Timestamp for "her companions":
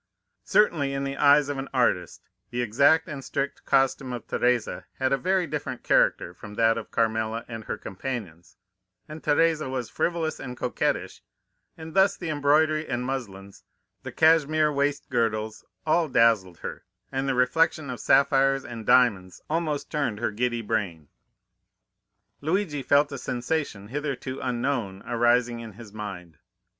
7.65-8.57